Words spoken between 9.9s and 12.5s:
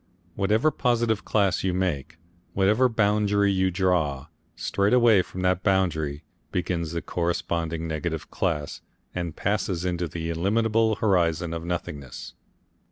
the illimitable horizon of nothingness.